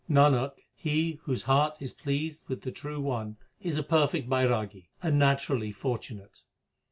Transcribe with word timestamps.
Nanak, 0.09 0.53
he 0.73 1.19
whose 1.25 1.43
heart 1.43 1.77
is 1.79 1.93
pleased 1.93 2.49
with 2.49 2.63
the 2.63 2.71
True 2.71 2.99
One 2.99 3.37
is 3.61 3.77
a 3.77 3.83
perfect 3.83 4.27
Bairagi, 4.27 4.87
and 5.03 5.19
naturally 5.19 5.71
fortunate. 5.71 6.41